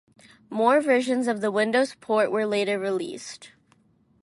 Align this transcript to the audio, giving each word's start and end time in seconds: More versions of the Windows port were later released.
More 0.49 0.81
versions 0.81 1.27
of 1.27 1.41
the 1.41 1.51
Windows 1.51 1.93
port 1.93 2.31
were 2.31 2.47
later 2.47 2.79
released. 2.79 3.51